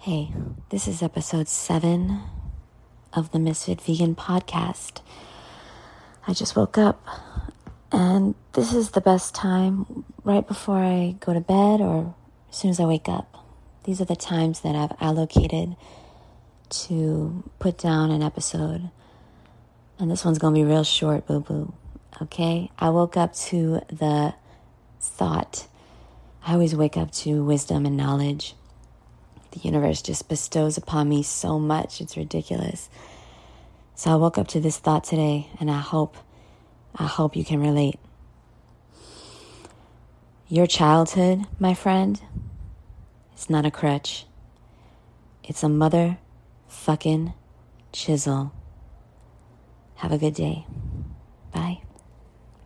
Hey, 0.00 0.32
this 0.68 0.86
is 0.86 1.02
episode 1.02 1.48
seven 1.48 2.20
of 3.12 3.32
the 3.32 3.40
Misfit 3.40 3.80
Vegan 3.80 4.14
podcast. 4.14 5.00
I 6.24 6.34
just 6.34 6.54
woke 6.54 6.78
up 6.78 7.04
and 7.90 8.36
this 8.52 8.72
is 8.72 8.92
the 8.92 9.00
best 9.00 9.34
time 9.34 10.04
right 10.22 10.46
before 10.46 10.78
I 10.78 11.16
go 11.18 11.34
to 11.34 11.40
bed 11.40 11.80
or 11.80 12.14
as 12.48 12.56
soon 12.56 12.70
as 12.70 12.78
I 12.78 12.84
wake 12.84 13.08
up. 13.08 13.44
These 13.82 14.00
are 14.00 14.04
the 14.04 14.14
times 14.14 14.60
that 14.60 14.76
I've 14.76 14.96
allocated 15.00 15.74
to 16.70 17.50
put 17.58 17.76
down 17.76 18.12
an 18.12 18.22
episode. 18.22 18.90
And 19.98 20.08
this 20.08 20.24
one's 20.24 20.38
gonna 20.38 20.54
be 20.54 20.64
real 20.64 20.84
short, 20.84 21.26
boo 21.26 21.40
boo. 21.40 21.74
Okay? 22.22 22.70
I 22.78 22.90
woke 22.90 23.16
up 23.16 23.34
to 23.48 23.80
the 23.90 24.34
thought. 25.00 25.66
I 26.46 26.52
always 26.52 26.76
wake 26.76 26.96
up 26.96 27.10
to 27.10 27.42
wisdom 27.42 27.84
and 27.84 27.96
knowledge 27.96 28.54
the 29.58 29.68
universe 29.68 30.02
just 30.02 30.28
bestows 30.28 30.76
upon 30.76 31.08
me 31.08 31.22
so 31.22 31.58
much. 31.58 32.00
It's 32.00 32.16
ridiculous. 32.16 32.88
So 33.94 34.12
I 34.12 34.16
woke 34.16 34.38
up 34.38 34.48
to 34.48 34.60
this 34.60 34.78
thought 34.78 35.04
today 35.04 35.48
and 35.58 35.70
I 35.70 35.78
hope 35.78 36.16
I 36.94 37.06
hope 37.06 37.36
you 37.36 37.44
can 37.44 37.60
relate. 37.60 37.98
Your 40.48 40.66
childhood, 40.66 41.46
my 41.58 41.74
friend, 41.74 42.20
it's 43.32 43.50
not 43.50 43.66
a 43.66 43.70
crutch. 43.70 44.24
It's 45.44 45.62
a 45.62 45.68
mother 45.68 46.18
fucking 46.66 47.34
chisel. 47.92 48.52
Have 49.96 50.12
a 50.12 50.18
good 50.18 50.34
day. 50.34 50.64